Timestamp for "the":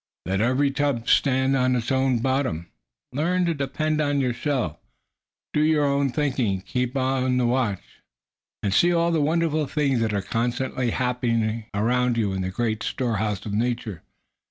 7.37-7.45, 9.11-9.21, 12.41-12.49